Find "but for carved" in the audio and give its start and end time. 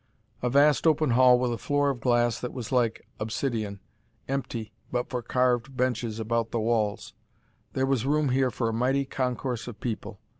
4.91-5.77